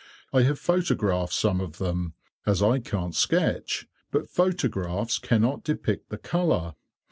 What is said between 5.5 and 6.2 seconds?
depict the